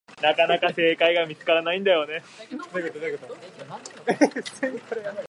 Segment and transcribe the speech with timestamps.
[0.21, 1.81] なかなか正解が見つからない